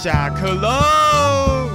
[0.00, 1.68] 下课喽！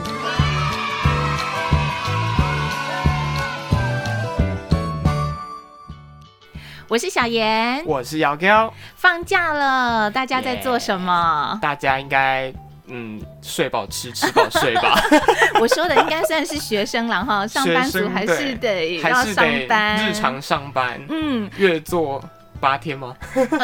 [6.88, 11.60] 我是小严，我是瑶瑶，放假了，大家在做什么？
[11.62, 12.50] 大家应该
[12.88, 14.98] 嗯睡饱吃，吃饱睡吧。
[15.60, 22.24] 我说的应该算是学生了哈，上班族还是得要上班，日常上班，嗯，月做
[22.64, 23.14] 八天吗？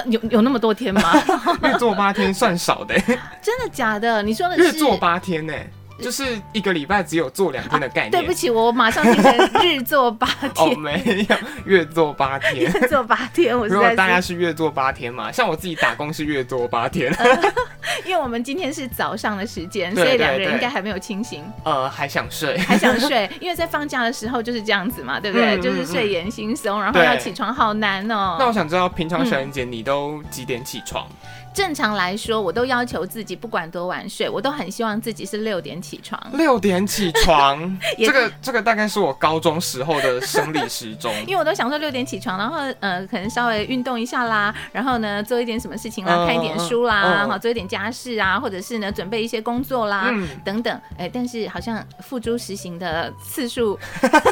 [0.07, 1.01] 有有那么多天吗？
[1.63, 2.93] 月做八天算少的，
[3.41, 4.21] 真的假的？
[4.21, 5.53] 你说的月做八天呢？
[6.01, 8.11] 就是一个礼拜只有做两天的概念。
[8.11, 10.49] 对不起，我马上变成日做八天。
[10.55, 11.35] 哦，没有，
[11.65, 12.71] 月做八天。
[12.71, 17.13] 月做八天，我如果大家是月做八天嘛，像我自己打工是月做八天。
[18.09, 21.43] 因为我们今天是早上的时间，所以两个人应该还没有清醒。
[21.63, 25.59] 呃，还想睡，还想睡， 因为在放假的时候就是这样子嘛，对不对？
[25.59, 28.37] 就是睡眼惺忪，然后要起床好难哦。
[28.39, 31.07] 那我想知道，平常小妍姐你都几点起床？
[31.51, 36.19] 正常来说，我都要求自己不管多晚睡，我都很希望自己是六点起床。
[36.33, 41.13] 六点起床， 这个这个大概是我高中时候的生理时钟。
[41.27, 50.09] 因为我都想说六点起床，然后呃可能稍微运动一下啦，然后呢做一点什么事情啦，看一点书啦，好做一点家事啊，或者是呢准备一些工作啦
[50.45, 50.81] 等等。
[50.97, 53.77] 哎，但是好像付诸实行的次数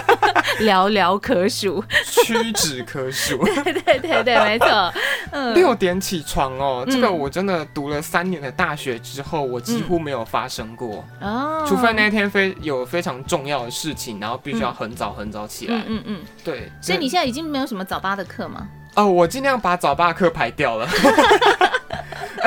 [0.62, 3.44] 寥寥可数，屈指可数。
[3.64, 4.94] 对对对对，没错。
[5.32, 7.12] 嗯，六点起床哦，这个。
[7.18, 15.82] 我真的读了三年的大学之后，我几乎没有发生过哦，除非那天非有非常重要的事情，然后必须要很早很早起来。
[15.88, 16.72] 嗯嗯，对。
[16.82, 18.68] 所以你现在已经没有什么早八的课吗？
[18.96, 20.88] 哦，我尽量把早八课排掉了。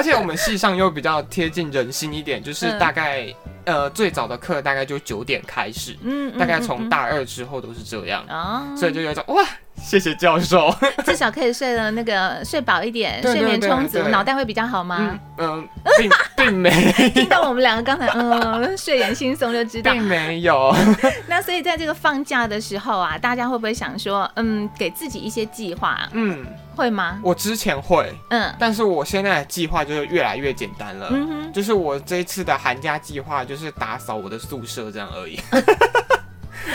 [0.01, 3.27] 而且我们系上又比较贴近人心一点，就是大概
[3.67, 9.45] 呃最早的课大概就九点开始，嗯，大概从大二之后都是这样，哦，所以就有一种哇。
[9.83, 10.73] 谢谢教授，
[11.05, 15.19] 至少可以睡了那个睡饱一点，睡眠充足，脑袋会比较好吗？
[15.39, 15.67] 嗯，
[15.99, 16.71] 并 并没。
[17.15, 20.75] 听到我们两个刚才嗯睡眼惺忪就知道，并没有。
[21.27, 25.99] 那所以在这个放假的时候啊，大家会不会想说，嗯，给自己一些计划？
[26.13, 27.19] 嗯，会吗？
[27.23, 31.09] 我之前会，嗯，但是我现在的计划就是越来越简单了。
[31.11, 35.41] 嗯哼，就是我这一次的寒假计划就是打扫我的宿舍这样而已。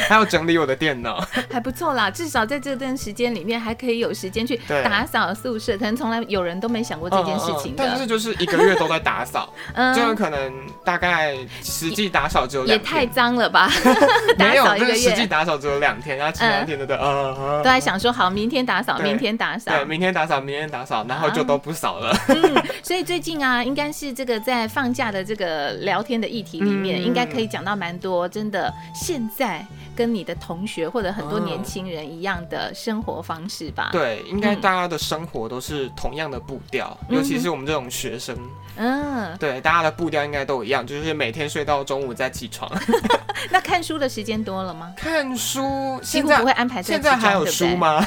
[0.08, 1.20] 还要整理我的电脑，
[1.52, 2.10] 还不错啦。
[2.10, 5.78] 至少在这段时间里面，还可以有时间去打扫宿舍。
[5.78, 10.54] 可能从来有人都没想过这件事情但是就是一个月都在打扫， 嗯就可能
[10.84, 13.70] 大概实际打扫只有也太脏了吧？
[14.38, 22.16] 没有，就是实际打扫只有两天，然后其他天都在呃都在想说好，明天打扫，明天打扫，对，明天打扫，明天打扫，然后就都不扫了。
[22.30, 28.28] 嗯，所以最近啊，应该是这个在放假的这个聊天的议题里面，应该可以讲到蛮多。
[28.28, 29.66] 真的，现在。
[29.96, 33.90] 跟你的同学或者很多年轻人一样的生活方式吧？
[33.92, 38.38] 对，应该大家的生活都是同样的步调，尤其是我们这种学生。
[38.78, 42.70] 嗯，对，大家的步调应该都一样，就是每天睡到中午再起床。
[43.50, 44.94] 那看书的时间多了吗？
[44.98, 48.06] 看书现在不会安排现在还有书吗？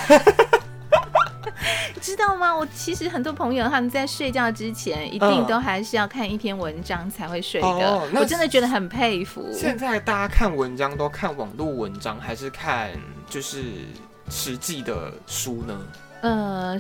[2.01, 2.55] 知道吗？
[2.57, 8.09] 我其实很多朋友他们在睡觉之前一定都还是要看一篇文章才会睡的。
[8.15, 9.45] 我真的觉得很佩服。
[9.53, 12.91] 现在大家看文章都看网络文章，还是看
[13.29, 13.65] 就是
[14.31, 15.81] 实际的书呢？
[16.21, 16.77] 呃，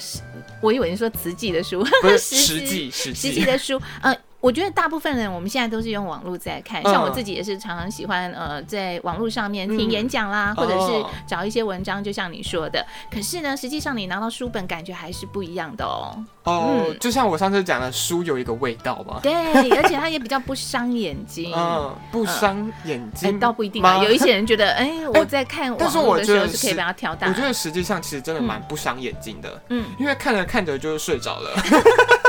[0.61, 4.17] 我以为你说实际的书，不是 实际实际的书，呃。
[4.41, 12.85] 我觉得大部分人我们现在都是用网络在看，像我自己也是常常喜欢呃在网络上面听演讲啦，或者是找一些文章，就像你说的。
[13.11, 16.25] 可是呢，实际上你拿到书本感觉还是不一样的哦。
[16.45, 19.19] 哦，就像我上次讲的，书有一个味道吧？
[19.23, 19.35] 对，
[19.77, 21.53] 而且它也比较不伤眼睛。
[21.57, 24.03] 嗯，不伤眼睛倒不一定啊。
[24.05, 27.27] 有一些人觉得，哎，我在看 网络的时候是可以把它调大。
[27.27, 29.61] 我觉得实际上其实真的蛮不伤眼睛的。
[29.71, 31.51] 嗯，因为看着看着就是睡着了。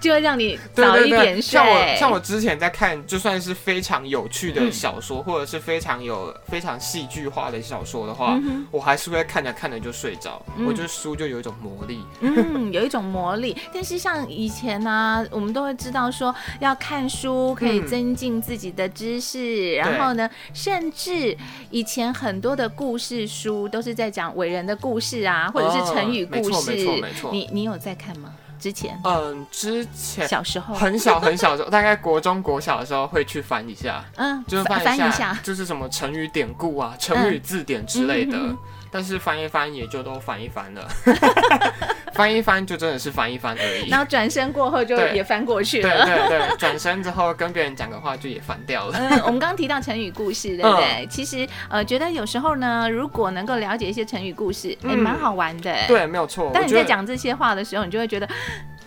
[0.00, 1.42] 就会让你早一点睡。
[1.42, 8.40] 像我，像我之前在看，就算是非常有趣的小说，或者是非常有非常戏剧化的小说的话，
[8.70, 10.42] 我还是会看着看着就睡着。
[10.66, 13.56] 我觉得书就有一种魔力，嗯，有一种魔力。
[13.72, 21.36] 但是像以前呢，我们都会知道说，要看书可以增进自己的知识，然后呢，甚至
[21.70, 26.70] 以前很多的故事书都是在讲伟人的故事啊，或者是成语故事。
[26.70, 28.32] 没错，没错，你你有在看吗？
[28.60, 30.28] 之前，嗯，之前。
[30.28, 30.74] 小时候。
[30.74, 38.38] 很小很小的时候， 大概国中国小的时候会去翻一下，嗯，就是翻一下，就是什么成语典故啊、成语字典之类的。
[38.92, 40.88] 但是翻一翻也就都翻一翻了，
[42.20, 43.88] 翻一翻就真的是翻一翻而已。
[43.88, 46.06] 然后转身过后就也翻过去了。
[46.06, 48.98] 对对对，转身之后跟别人讲的话就也翻掉了。
[48.98, 51.06] 嗯， 我们刚刚提到成语故事，对不对？
[51.10, 55.74] 其实呃，觉得有时候呢，如果能够了解一些成语故事，也蛮好玩的。
[55.88, 56.50] 对，没有错。
[56.52, 58.28] 当你在讲这些话的时候，你就会觉得。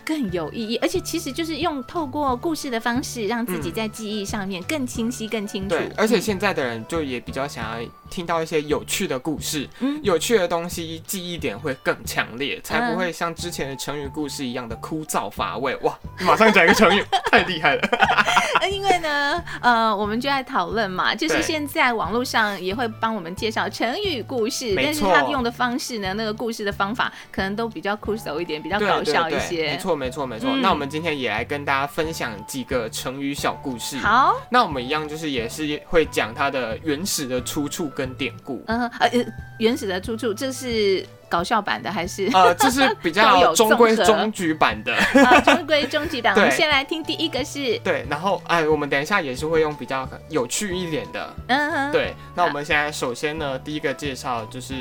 [0.04, 5.70] 更有意义，而且其实就是用透过故事的方式，让自己在记忆上面更清晰、更清楚。
[5.70, 15.74] 对，而且现在的人就也比较想要听到一些有趣的故事，嗯，有趣的东西记忆点会更强烈，才不会像之前的成语故事一样的枯燥乏味。
[15.82, 17.82] 哇， 马上讲一个成语，太厉害了。
[18.70, 29.72] 因为呢，呃，我们就在讨论嘛，就是现在网络上也会帮我们介绍成语故事，但是他用的方式呢，那个故事的方法可能都比较酷手一点，比较搞笑一些。
[29.72, 30.56] 没错，没错，没错。
[30.56, 33.96] 那我们今天也来跟大家分享几个成语小故事。
[33.98, 38.62] 好，那我们一样就是也是会讲它的原始的出处跟典故。
[38.66, 39.10] 嗯，呃，
[39.58, 41.06] 原始的出处，这是。
[41.34, 44.94] 搞笑版的还是呃，这是比较 中规中矩版的，
[45.44, 46.32] 中规中矩版。
[46.38, 52.14] 我们先来听第一个是，对，然后哎，我们等一下也是会用比较有趣一点的，嗯哼，对。
[52.36, 54.74] 那我们现在首先呢，第一个介绍就是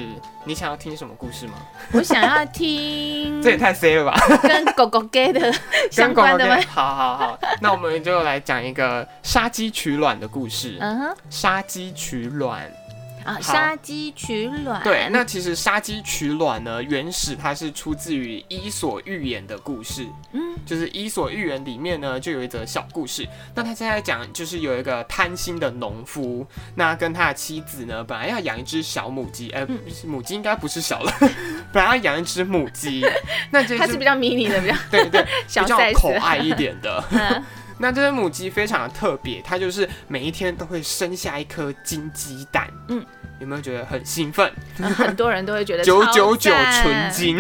[0.44, 1.54] 你想要听什么故事吗？
[1.92, 5.52] 我想要听，这也太 C 了吧，跟狗狗 gay 的
[5.90, 6.58] 相关的吗？
[6.70, 10.78] 好好好，那我们就来讲一个杀鸡取卵的故事。
[10.80, 12.72] 嗯哼，杀鸡取卵。
[13.24, 14.84] 啊，杀鸡取卵。
[14.84, 20.06] 对，那其实杀鸡取卵呢，原始它是出自于《伊索寓言》的故事。
[20.32, 23.28] 嗯，就是《伊索寓言》里面呢，就有一则小故事。
[23.56, 29.66] 那他现在讲，就是有一个贪心的农夫，那跟他的妻子呢，本来要养一只小母鸡，哎，
[30.06, 31.14] 母鸡应该不是小了，
[31.72, 33.06] 本来要养一只母鸡。
[33.52, 37.04] 那这它是比较迷你的，比较对对， 比较可爱一点的。
[37.84, 42.72] 那这只母鸡非常的特别，它就是每一天都会生下一颗金鸡蛋。
[42.88, 43.06] 嗯，
[43.42, 44.50] 有没有觉得很兴奋？
[44.78, 47.38] 很多人都会觉得 九九九纯金。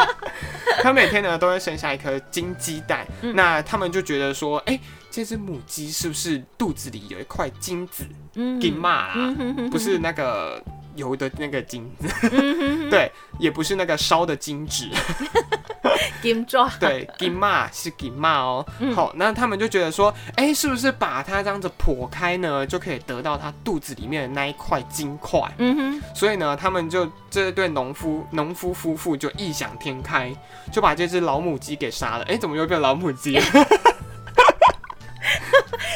[0.80, 4.80] 它每天呢都会生下一颗金鸡蛋，那他们就觉得说，哎，
[5.10, 8.06] 这只母鸡是不是肚子里有一块金子？
[8.36, 9.08] 嗯金嘛，
[9.70, 10.62] 不是那个。
[10.98, 12.28] 油的那个金子，
[12.90, 14.90] 对，也不是那个烧的金纸，
[16.20, 18.66] 金抓， 对，金嘛是金嘛哦。
[18.94, 25.40] 好，那他们就觉得说，哎，是不是把它这样子剖开呢，就可以得到它肚子里面的那一块金块？
[25.58, 26.02] 嗯哼。
[26.14, 30.34] 所以呢，他们就这对农夫农夫夫妇就异想天开，
[30.72, 32.24] 就把这只老母鸡给杀了。
[32.24, 33.40] 哎，怎么又变老母鸡？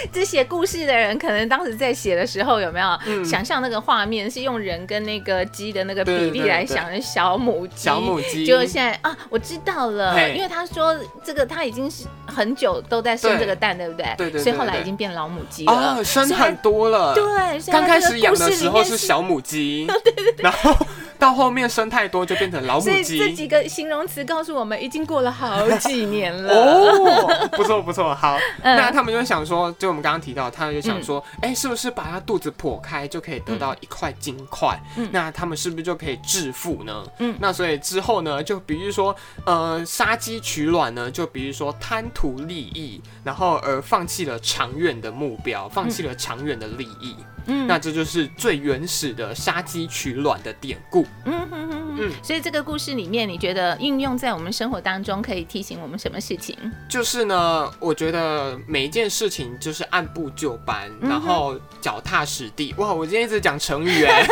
[0.12, 7.84] 这写故事的人可能当时在写的时候有没有想象那个画面是用人跟那个鸡的那个比例来想的小母鸡？
[7.84, 14.06] 小母鸡就现在啊，我知道了，因为他说这个他已经是很久都在生这个蛋，对不对？
[14.16, 14.42] 对对。
[14.42, 17.14] 所以后来已经变老母鸡了，生很多了。
[17.14, 20.42] 对，刚开始养的时候是小母鸡， 对对对。
[20.42, 20.74] 然后
[21.22, 23.16] 到后面生太多就变成老母鸡。
[23.16, 26.52] 这几个形容词告诉我们，已经过了好几年了。
[26.52, 28.36] 哦，不错不错，好。
[28.64, 34.76] 那他们就想说，就我们刚刚提到，他们就想说，哎，是不是把他肚子剖开就可以得到一块金块？
[35.12, 37.04] 那他们是不是就可以致富呢？
[37.18, 39.14] 嗯，那所以之后呢，就比如说，
[39.46, 47.14] 呃，杀鸡取卵呢，就比如说贪图利益，然后而放弃了长远的目标，放弃了长远的利益。
[47.46, 51.06] 嗯，那这就是最原始的杀鸡取卵的典故。
[51.24, 56.56] 嗯哼哼嗯，所以这个故事里面，你觉得应用在我们生活当中，可以提醒我们什么事情？
[56.88, 62.74] 就是呢，我觉得每一件事情就是按部就班，然后脚踏实地。
[62.78, 64.26] 哇，我今天一直讲成语哎，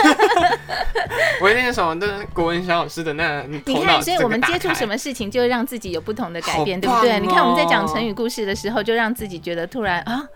[1.41, 7.21] 我那个什么的国文小老师的那你看，所以我们接触什么事情，就让自己有不同的改变，对不对？
[7.21, 10.27] 你看我们在讲成语故事的时候，就让自己觉得突然啊。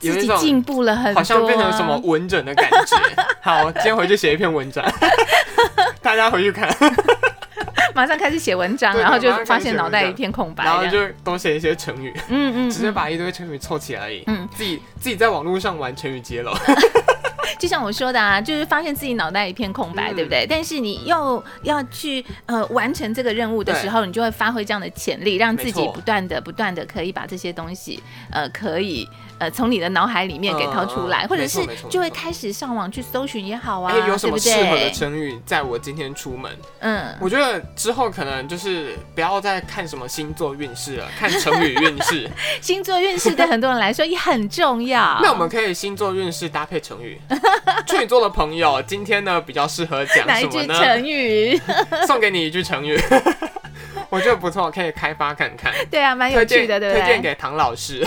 [0.00, 2.96] 自己进步了很多，好像变成什么文整的感觉。
[3.40, 4.84] 好，今天回去写一篇文章，
[6.02, 6.68] 大家回去看。
[7.92, 14.22] 马上开始写文章，然后就发现脑袋一片空白，然后就多写一些成语，嗯嗯，直接把一堆成语凑起来而已。
[14.26, 16.54] 嗯，自己自己在网络上玩成语接龙。
[17.58, 20.46] 就像我说的啊，就是发现自己脑袋一片空白，对不对？
[20.48, 29.06] 但是你又要去呃完成这个任务的时候，你就会发挥这样的潜力，让自己不断的不断的可以把这些东西呃可以。
[29.40, 35.40] 呃，从你的脑海里面给掏出来，或者是就会开始上网去搜寻也好啊，有什么适合的成语？
[35.46, 42.30] 在我今天出门，嗯，我觉得之后可能就是不要再看什么星座运势了，看成语运势。
[42.60, 45.18] 星座运势对很多人来说也很重要。
[45.24, 47.18] 那我们可以星座运势搭配成语。
[47.86, 50.74] 处女座的朋友，今天呢比较适合讲什么呢？
[50.74, 51.58] 成语，
[52.06, 53.00] 送给你一句成语，
[54.10, 55.72] 我觉得不错，可以开发看看。
[55.90, 57.02] 对啊，蛮有趣的，对不对？
[57.02, 58.06] 推荐给唐老师。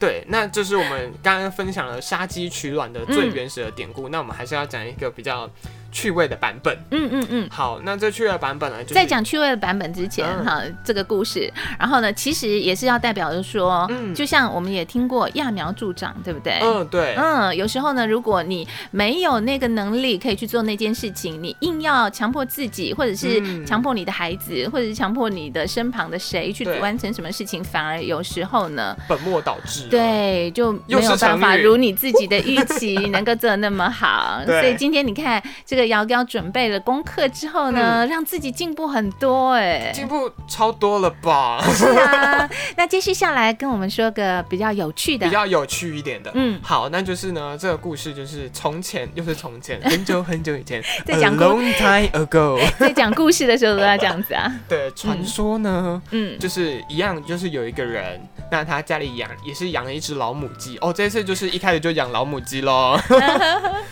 [0.00, 4.08] 对，那这是我们刚刚分享了杀鸡取卵的最原始的典故。
[4.10, 5.50] 那我们还是要讲一个比较
[5.90, 6.76] 趣味的版本。
[6.90, 7.48] 嗯嗯嗯。
[7.50, 8.82] 好，那这趣味的版本呢？
[8.84, 16.60] 在讲趣味的版本之前，哈，这个故事，然后呢，其实也是要代表着说，嗯，就像我们也听过揠苗助长，对不对？
[16.62, 17.14] 嗯，对。
[17.16, 29.86] 嗯，有时候呢，如果你没有那个能力可以去做那件事情，你硬要强迫自己，或者是强迫你的孩子，或者是强迫你的身旁的谁去完成什么事情，反而有时候呢，本末倒置。
[29.88, 34.40] 对，就没有办法 如你自己的预期能够做的那么好。
[34.46, 41.62] 所以今天你看这个瑶瑶准备了功课之后呢，让自己进步很多，哎，进步超多了吧？
[41.72, 42.48] 是啊。
[42.76, 46.30] 那接续下来跟我们说个比较有趣的，比较有趣一点的。
[46.34, 54.52] 嗯，好，那就是呢，这个故事就是从前又是从前， 很久很久以前，在讲 long time ago， 在讲故事的时候都要这样子啊。
[54.68, 58.20] 对，传说呢，嗯，就是一样，就是有一个人，
[58.50, 62.98] 那他家里养也是养了一只老母鸡哦，这次就是一开始就养老母鸡喽。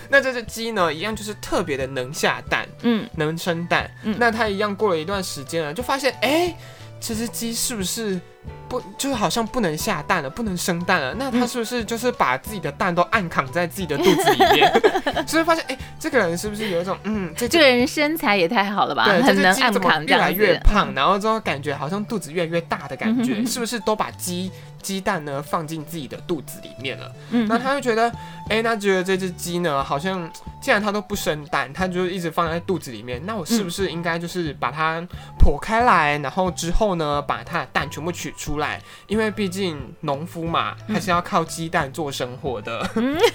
[0.08, 3.90] 那这只鸡呢，一样就是特别的能下蛋，嗯，能生蛋。
[4.18, 6.54] 那他一样过了一段时间了，就发现，哎，
[7.00, 8.20] 这只鸡是不是？
[8.68, 11.14] 不，就是好像不能下蛋了，不能生蛋了。
[11.18, 14.82] 那他是不是就是把自己的蛋都暗扛在自己的肚子里面？
[15.26, 19.04] 所以发现，哎，这个人是不是有一种，嗯，这这个人身材也太好了吧？
[19.04, 24.50] 对，很能暗扛，越来越胖，然后之后感觉好像肚子越来越大的感觉，是不是都把鸡
[24.86, 27.12] 鸡蛋呢放进自己的肚子里面了？
[27.30, 28.10] 嗯，那他就觉得，
[28.48, 30.28] 哎，那觉得这只鸡呢，好像
[30.60, 35.00] 既然它都不生蛋，它就一直放在肚子里面，那我是不是应该就是把它
[35.38, 38.56] 剖开来，然后之后呢，把它的蛋全部取出？
[38.58, 42.88] 来，因为毕竟农夫嘛，还是要靠鸡蛋做生活的，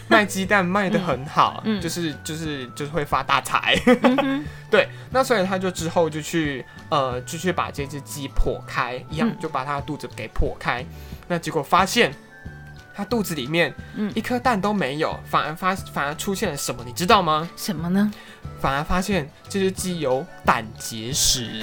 [0.08, 3.78] 卖鸡蛋卖的很好，就是就是就是会发大财。
[4.72, 10.84] 对，那所以他就之后就去呃，就去把这只鸡剖开，一样就把它的肚子给剖开，
[11.32, 12.14] 那结果发现
[12.94, 13.74] 他肚子里面
[14.14, 17.50] 一颗蛋都没有，反而发反而出现了什么，你知道吗？
[17.56, 18.12] 什么呢？
[18.60, 21.62] 反而发现这只鸡有胆结石。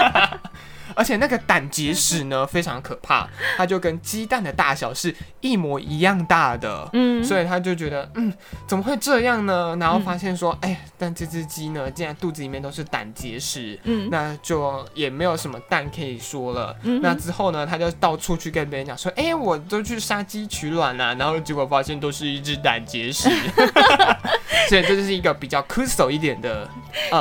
[0.96, 8.32] 而且那个胆结石呢非常可怕，它就跟鸡蛋的大小是一模一样大的，嗯，所以他就觉得，嗯，
[8.66, 9.76] 怎么会这样呢？
[9.78, 16.74] 然后发现说，哎，但这只鸡呢，竟然肚子里面都是胆结石，嗯，那就也没有什么蛋可以说了。
[17.02, 23.28] 那之后呢，他就到处去跟别人讲说，哎，我都去杀鸡取卵了，然后结果发现都是一只胆结石，
[24.70, 26.66] 所以这就是一个比较科手一点的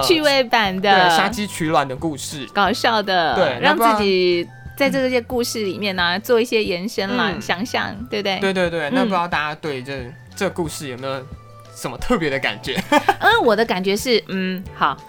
[0.08, 3.64] 趣味版的杀鸡取卵的故事，搞笑的，对。
[3.65, 8.39] 让自己在这些故事里面呢，做一些延伸啦，想想，对不对？
[8.39, 8.89] 对对对。
[8.91, 10.05] 那不知道大家对这
[10.36, 11.25] 这故事有没有
[11.75, 12.81] 什么特别的感觉？
[13.19, 14.98] 嗯， 我的感觉是，嗯，好。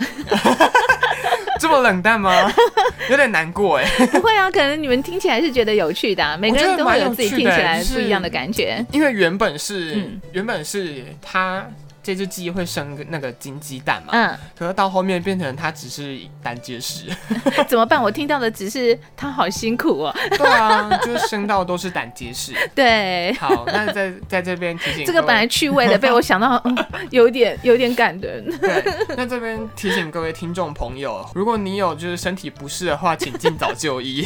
[1.59, 2.53] 这么冷淡吗？
[3.09, 4.07] 有点难过哎。
[4.13, 8.85] 不会啊，可能你们听起来是觉得有趣的，每个人都会有自己听起来不一样的感觉。
[8.93, 11.67] 因为原本是，原本是他。
[12.07, 14.11] 这只鸡会生那个金鸡蛋嘛？
[14.13, 17.07] 嗯，可是到后面变成它只是胆结石，
[17.67, 18.01] 怎么办？
[18.01, 20.15] 我听到的只是它好辛苦哦。
[20.39, 22.53] 对啊，就是生到都是胆结石。
[22.77, 26.63] 对，好，那在在这边提醒这个本来趣味的，被我想到
[27.11, 28.57] 有点有点感人。
[28.61, 28.85] 对，
[29.17, 34.25] 那这边提醒各位听众朋友，如果你有就是身体不适的话，请尽早就医。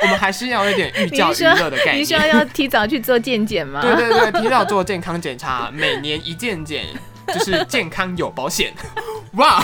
[0.00, 1.98] 我们还是要有点寓教于乐的概念。
[1.98, 3.80] 你需要要提早去做健检吗？
[3.80, 6.86] 对对对，提早做健康检查，每年一健
[7.26, 8.72] 检，就是健康有保险。
[9.34, 9.62] 哇，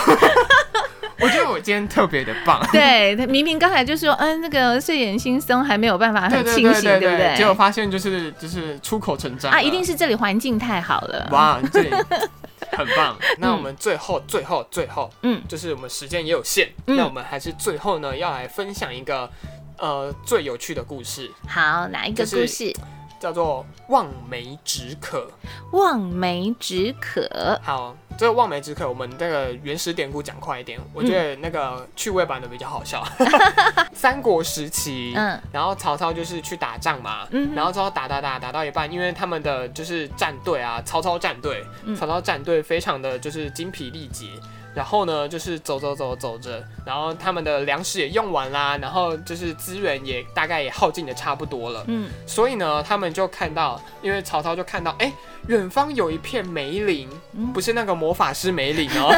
[1.21, 2.61] 我觉得我今天特别的棒。
[2.73, 7.35] 对，明明刚才就说，嗯，那个睡眼惺忪，还没有办法很清醒，对不对？
[7.37, 9.61] 结果发现就是就是出口成章啊！
[9.61, 11.29] 一定是这里环境太好了。
[11.31, 11.91] 哇，这里
[12.73, 13.17] 很棒。
[13.39, 19.31] 那我们最后最后最后，嗯，就是我们时间也有限，那我们还是最后呢，要来分享一个。
[19.79, 22.73] 呃，最有趣的故事，好，哪一个故事？
[23.23, 25.31] 叫做望梅止渴。
[25.71, 33.01] 望梅止渴，好，这个望梅止渴，我们这个原始典故讲快一点，我觉得那个趣味版的比较好笑。
[33.95, 41.65] 三国时期，嗯，然后曹操就是去打仗嘛，嗯，然后之后打打打打到一半，因为他们的就是战队啊，曹操战队，
[41.97, 44.27] 曹操战队非常的就是精疲力竭。
[44.75, 51.85] 然后呢，就是走走走走着，然后他们的粮食也用完啦，然后就是资源也大概也耗尽的差不多了。
[51.89, 55.13] 嗯，所以呢，他们就看到，因为曹操就看到，哎，
[55.49, 57.09] 远方有一片梅林，
[57.53, 59.13] 不是那个魔法师梅林哦，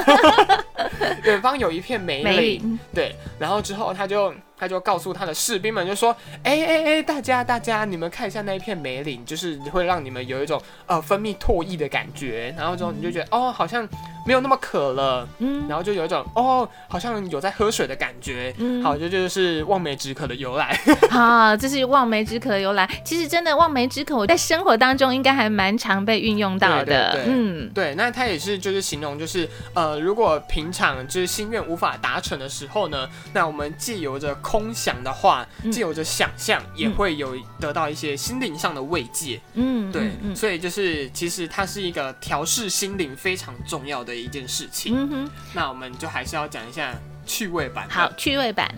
[1.25, 2.79] 远方有一片梅林。
[2.93, 4.33] 对，然后之后他就。
[4.65, 12.55] 他就告诉他的士兵们，就说：“哎哎哎，大家大家，你们看一下那一片梅林，就是会让你们有一种呃分泌唾液的感觉。
[12.57, 13.87] 然后之后你就觉得哦，好像
[14.27, 18.55] 没有那么渴了，嗯，然后就有一种哦，好像有在喝水的感觉。
[18.57, 20.75] 嗯，好，这就是望梅止渴的由来。
[21.11, 22.89] 好， 这是望梅止渴的由来。
[23.05, 27.23] 其实真的望梅止渴，我在生活当中应该还蛮常被运用到的。
[27.27, 39.41] 嗯，对，那它也是就是形容就是呃，如果平常就是心愿无法达成的时候呢，那我们借由着空想的话，借由着想象，也会有得到一些心灵上的慰藉。
[39.55, 44.95] 嗯，对，所以就是其实它是一个调试心灵非常重要的一件事情。
[44.97, 46.95] 嗯哼，那我们就还是要讲一下
[47.27, 47.89] 趣味版。
[47.91, 48.73] 好，趣味版。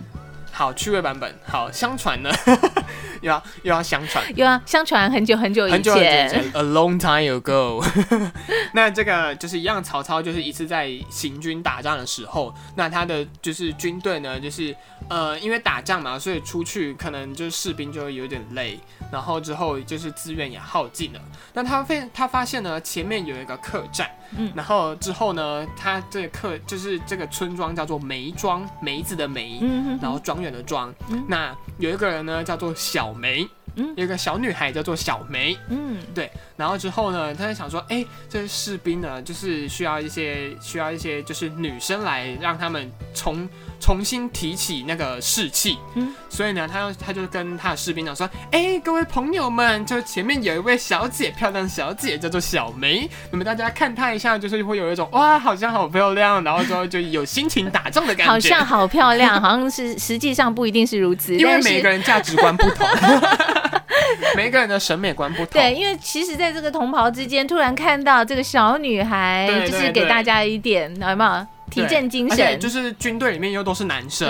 [0.57, 1.39] 好，趣味版本。
[1.47, 2.31] 好，相传呢，
[3.21, 7.85] 又要又要相传，又要相传很久很久以前，a long time ago。
[8.73, 14.75] 那这个就是一样，曹操就是一次在行军打仗的时候，那他的就是军队呢，就是
[15.11, 18.81] 呃，因为打仗嘛，所以出去可能就是士兵就会有点累，
[19.13, 21.21] 然后之后就是资源也耗尽了。
[21.53, 30.57] 那他发他发现呢，前面有一个客栈，嗯，然后之后呢，他这个客就是这个村庄叫做梅庄，梅子的梅，嗯，然后庄园。
[30.57, 30.95] 的妆，
[31.29, 62.87] 那有一个人呢，叫做小梅，嗯，有一个小女孩叫做小梅，嗯，对，然后之后呢，他就想说，哎，这些士兵呢，就是需要一些需要一些就是女生来让他们重重新提起那个士气，嗯，所以呢，他他就跟他的士兵讲说，哎，各位朋友们，就前面有一位小姐，漂亮小姐叫做小梅，那么大家看她一下，就是会有一种哇，好像好漂亮，然后之后就有心情打仗的感觉，好像好漂亮，好像是实际上不一定是如此， 因为每个人价值观不同，
[64.37, 71.47] 每个人的审美观不同，对，因为其实在这个同袍之间，突然看到这个小女孩，就是给大家一点，有没有？
[71.71, 74.29] 提振精神，就是军队里面又都是男生，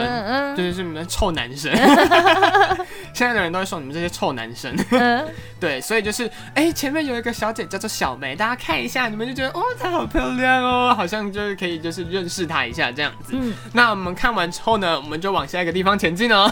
[0.56, 1.70] 就是你们臭男生。
[3.14, 4.74] 现在的人都会说你们这些臭男生。
[5.58, 13.32] 对，所以就是，哎，前面有一个小姐叫做小梅，大家看一下，你们就觉得，哦，她好漂亮哦，好像就是可以就是认识她一下这样子。
[13.34, 16.50] 嗯，那我们看完之后呢，我们就往下一个地方前进哦。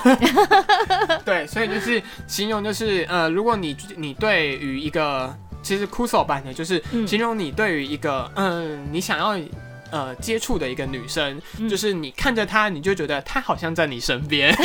[1.25, 9.38] 对，所以就是形容就是，呃，如果你你对于一个，其实枯手版的就是形容你对于一个，嗯，你想要。
[9.91, 14.55] 呃，接触的一个女生，就是你看着她，你就觉得她好像在你身边。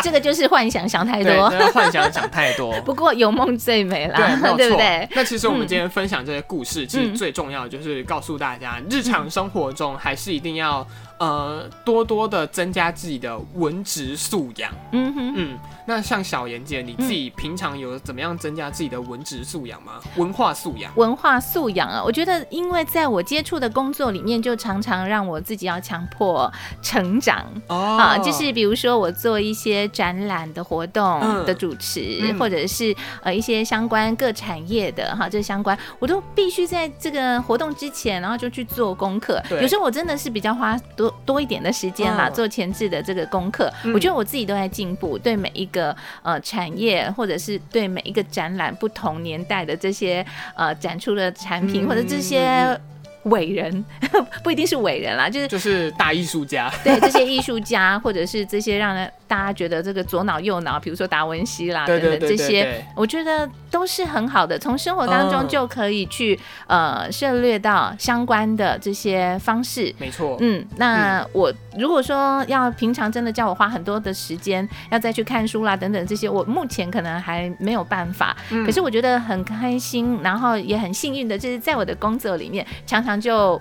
[0.00, 2.72] 这个就是幻想想太多，幻想想太多。
[2.82, 5.08] 不过有梦最美啦，对不对？
[5.12, 10.86] 那其实我们今天分享这些故事，其实最重要的就是告诉大家，日常生活中还是一定要。
[11.18, 14.72] 呃，多多的增加自己的文职素养。
[14.92, 19.94] 嗯哼，嗯，那像小妍姐，你自己平常有怎么样增加自己的文职素养吗？
[20.16, 20.92] 文化素养？
[20.94, 26.50] 文化素养啊，我觉得，因为在我接触的工作里面，就常常让我自己要强迫
[26.82, 27.44] 成长。
[27.66, 39.42] 哦，啊，就是比如说我做一些展览的活动的主持，或者是呃一些相关各产业的哈，这相关，我都必须在这个活动之前，然后就去做功课。
[39.60, 41.07] 有时候我真的是比较花多。
[41.24, 45.18] 多一点的时间啦，做前置的这个功课，我觉得我自己都在进步。
[45.18, 52.78] 对每一个呃产业，或者是对每一个展览，不同年代的这些呃展出的产品，或者这些
[53.24, 53.84] 伟人，
[54.42, 59.10] 不一定是伟人啦，就是就是大艺术家，对这些艺术家，或者是这些让人。
[59.28, 69.94] 大家觉得这个左脑右脑，比如说达文西啦等等这些，我觉得都是很好的，从生活当中就可以去呃涉略到相关的这些方式。
[69.98, 78.34] 没错，嗯，那我如果说要平常真的叫我花很多的时间要再去看书啦等等这些，我目前可能还没有办法。
[78.64, 83.60] 可是我觉得很开心，然后也很幸运的，就是在我的工作里面常常就。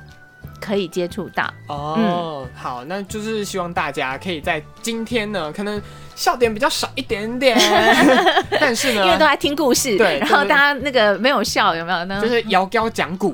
[0.60, 5.82] 可以接触到哦，好，那就是希望大家可以在今天呢，可能
[6.16, 7.58] 笑点比较少一点点，
[8.60, 12.22] 但是呢，因为都在听故事，对，然后大家那个没有笑，有没有呢？
[12.22, 13.34] 就是摇高讲古，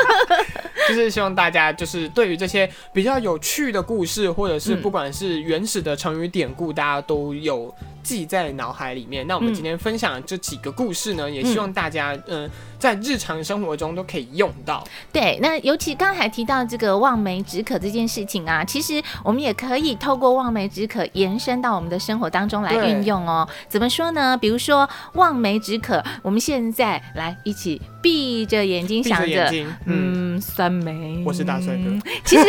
[0.88, 9.26] 就是希望大家就是对于这些比较有趣的故事，或者是不管是原始的成语典故，大家都有记在脑海里面。
[9.26, 12.50] 那我们今天分享这几个故事呢，也希望大家嗯。
[12.76, 14.86] 在日常生活中都可以用到。
[15.10, 23.46] 对，那尤其刚才提到这个望梅止渴这件事情啊，其实我们也可以透过望梅止渴延伸到我们的生活当中来运用哦。
[23.68, 24.36] 怎么说呢？
[24.36, 29.50] 比如说望梅止渴，我们现在来一起闭着眼睛想着，
[29.86, 31.22] 嗯，酸梅。
[31.26, 31.90] 我是大帅哥。
[32.24, 32.44] 其实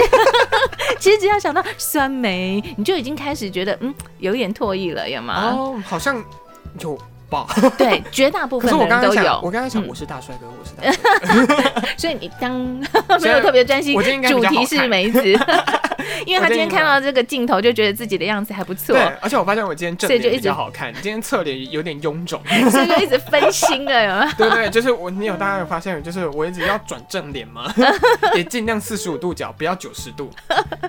[1.00, 5.52] 其实只要想到酸梅，你就已经开始觉得嗯有点唾液了，有吗？
[5.52, 6.24] 哦，好像
[6.80, 6.98] 有。
[7.78, 9.40] 对，绝大部分人都有。
[9.44, 11.88] 我刚刚想，我是大帅哥，我是大帅哥。
[11.98, 12.54] 所以你当
[13.22, 15.22] 没有特别专心，主题是梅子。
[16.28, 18.96] 因为他今天看到这个镜头，就觉得自己的样子还不错。
[18.96, 24.32] 对，而且我发现我今天正脸比较好看，今天侧脸有点臃肿， 所以就一直分心了，有吗？
[24.38, 27.74] 对对，就是我，你有大家有发现，就是我一直要转正脸吗？
[28.34, 30.30] 也尽量四十五度角，不要九十度，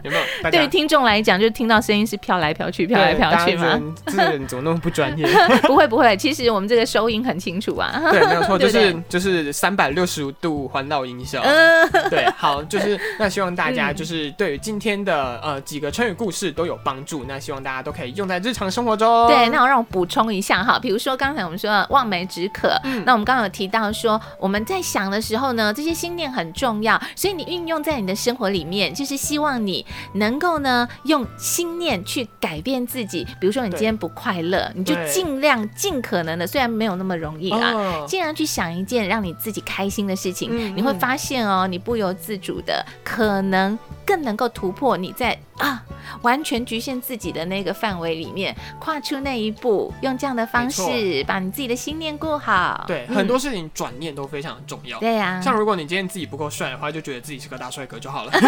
[0.03, 0.51] 有没有？
[0.51, 3.81] 对于听众来讲，就听到声音是飘来飘去，飘来飘去吗？
[4.07, 5.27] 这个人怎么那么不专业？
[5.63, 8.01] 不会不会，其实我们这个收音很清楚啊。
[8.11, 11.43] 对，没有错，就是就是三百六十五度环绕音效。
[11.43, 17.25] 嗯，对，好，就是那希望大家就是对于今天的呃几个成语故事都有帮助。
[17.29, 19.29] 那希望大家都可以用在日常生活中。
[19.29, 29.85] 对，那我让我补充一下哈，比如说刚才我们说望梅止渴，那我们刚刚有提到说我们在想的时候呢，这些心念很重要，所以你运用在你的生活里面，就是希望你
[30.15, 33.27] 能够呢用心念去改变自己。
[33.41, 45.83] 比如说你今天不快乐，你就尽量尽可能的，虽然没有那么容易啊，尽量去想一件让你自己开心的事情，你会发现哦，你不由自主的可能更能够突破你在啊
[46.23, 52.85] 完全局限自己的那个范围里面，跨出那一步，用这样的方式把你自己的心念过好。
[52.87, 55.01] 对，很多事情转念都非常的重要。
[55.01, 58.33] 对呀，像如果你今天自己不够帅的话，就觉得自己是个大帅哥就好了。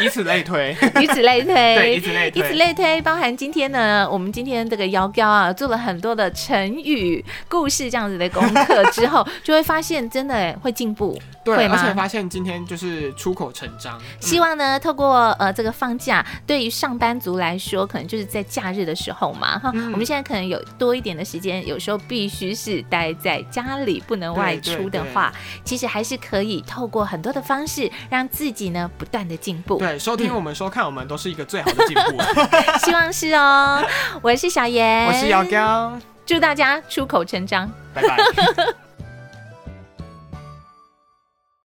[0.00, 11.20] 以此类推，以此类推，对，以此类推，以此类推，包含今天呢，我们今天这个妖标啊，做了很多的成语故事这样子的功课之后，就会发现真的会进步。
[11.44, 14.00] 对，而且发现今天就是出口成章。
[14.20, 25.32] 希望呢，透过呃这个放假，对于上班族来说，可能就是在假日的时候嘛，哈，我们现在可能有多一点的时间，有时候必须是待在家里，不能外出的话，
[25.64, 29.78] 其实还是可以透过很多的方式，让自己呢不断的进步。
[29.78, 32.22] 对，收听我们、收看我们，都是一个最好的进步。
[32.84, 33.84] 希望是哦。
[34.20, 38.16] 我是小严，我是姚刚，祝大家出口成章，拜拜。